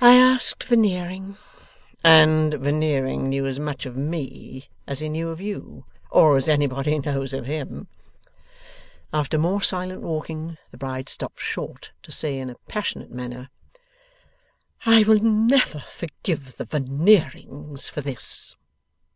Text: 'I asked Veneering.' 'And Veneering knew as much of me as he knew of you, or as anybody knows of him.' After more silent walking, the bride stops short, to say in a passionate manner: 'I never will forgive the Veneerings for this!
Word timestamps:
'I 0.00 0.14
asked 0.14 0.62
Veneering.' 0.62 1.36
'And 2.04 2.54
Veneering 2.54 3.28
knew 3.28 3.46
as 3.46 3.58
much 3.58 3.84
of 3.84 3.96
me 3.96 4.68
as 4.86 5.00
he 5.00 5.08
knew 5.08 5.28
of 5.30 5.40
you, 5.40 5.86
or 6.08 6.36
as 6.36 6.46
anybody 6.46 7.00
knows 7.00 7.32
of 7.32 7.44
him.' 7.46 7.88
After 9.12 9.36
more 9.36 9.60
silent 9.60 10.02
walking, 10.02 10.56
the 10.70 10.76
bride 10.76 11.08
stops 11.08 11.42
short, 11.42 11.90
to 12.04 12.12
say 12.12 12.38
in 12.38 12.48
a 12.48 12.54
passionate 12.68 13.10
manner: 13.10 13.50
'I 14.86 15.02
never 15.14 15.78
will 15.78 15.84
forgive 15.90 16.54
the 16.56 16.66
Veneerings 16.66 17.90
for 17.90 18.02
this! 18.02 18.54